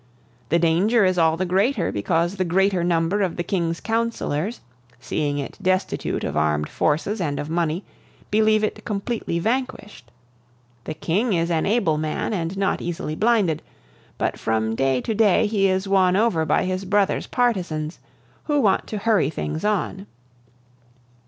The 0.49 0.57
danger 0.57 1.05
is 1.05 1.19
all 1.19 1.37
the 1.37 1.45
greater 1.45 1.91
because 1.91 2.37
the 2.37 2.43
greater 2.43 2.83
number 2.83 3.21
of 3.21 3.35
the 3.35 3.43
King's 3.43 3.79
counselors, 3.79 4.59
seeing 4.99 5.37
it 5.37 5.59
destitute 5.61 6.23
of 6.23 6.35
armed 6.35 6.69
forces 6.69 7.21
and 7.21 7.39
of 7.39 7.51
money, 7.51 7.83
believe 8.31 8.63
it 8.63 8.83
completely 8.83 9.37
vanquished. 9.37 10.09
The 10.85 10.95
King 10.95 11.33
is 11.33 11.51
an 11.51 11.67
able 11.67 11.99
man, 11.99 12.33
and 12.33 12.57
not 12.57 12.81
easily 12.81 13.13
blinded; 13.13 13.61
but 14.17 14.39
from 14.39 14.73
day 14.73 15.01
to 15.01 15.13
day 15.13 15.45
he 15.45 15.67
is 15.67 15.87
won 15.87 16.15
over 16.15 16.45
by 16.45 16.65
his 16.65 16.83
brother's 16.83 17.27
partisans, 17.27 17.99
who 18.45 18.59
want 18.59 18.87
to 18.87 18.97
hurry 18.97 19.29
things 19.29 19.63
on. 19.63 20.07